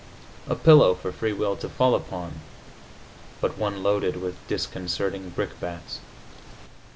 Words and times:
A 0.47 0.55
pillow 0.55 0.95
for 0.95 1.11
free 1.11 1.31
will 1.31 1.55
to 1.57 1.69
fall 1.69 1.93
upon 1.93 2.41
but 3.39 3.59
one 3.59 3.83
loaded 3.83 4.15
with 4.19 4.35
disconcerting 4.47 5.29
brickbats. 5.29 5.99